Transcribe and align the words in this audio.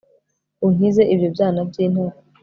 unkize 0.65 1.01
ibyo 1.13 1.27
byana 1.35 1.59
by'intare 1.69 2.17